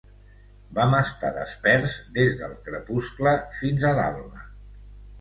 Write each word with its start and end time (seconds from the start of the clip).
Vam 0.77 0.95
estar 0.99 1.31
desperts 1.35 1.95
des 2.17 2.35
del 2.41 2.57
crepuscle 2.65 3.39
fins 3.63 3.89
a 3.93 3.97
l'alba. 4.01 4.47